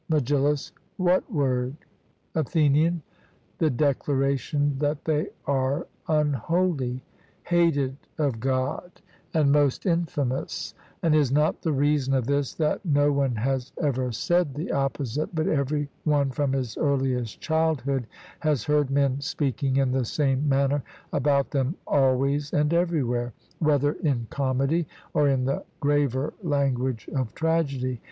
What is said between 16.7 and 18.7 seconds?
earliest childhood has